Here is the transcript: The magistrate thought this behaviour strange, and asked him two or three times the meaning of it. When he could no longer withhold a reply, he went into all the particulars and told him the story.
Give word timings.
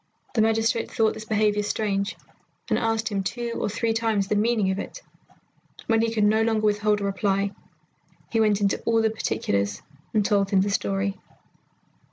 The 0.33 0.41
magistrate 0.41 0.89
thought 0.89 1.13
this 1.13 1.25
behaviour 1.25 1.61
strange, 1.61 2.17
and 2.71 2.79
asked 2.79 3.09
him 3.09 3.21
two 3.21 3.51
or 3.61 3.69
three 3.69 3.93
times 3.93 4.27
the 4.29 4.35
meaning 4.35 4.71
of 4.71 4.79
it. 4.79 5.03
When 5.85 6.01
he 6.01 6.11
could 6.11 6.23
no 6.23 6.41
longer 6.41 6.65
withhold 6.65 7.01
a 7.01 7.03
reply, 7.03 7.51
he 8.31 8.39
went 8.39 8.61
into 8.61 8.79
all 8.87 9.03
the 9.03 9.11
particulars 9.11 9.83
and 10.11 10.25
told 10.25 10.49
him 10.49 10.61
the 10.61 10.71
story. 10.71 11.19